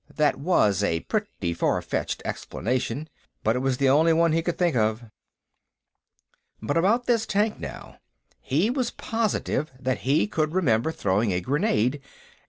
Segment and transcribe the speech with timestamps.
[0.15, 3.07] That was a pretty far fetched explanation,
[3.43, 5.03] but it was the only one he could think of.
[6.59, 7.97] But about this tank, now.
[8.39, 12.01] He was positive that he could remember throwing a grenade....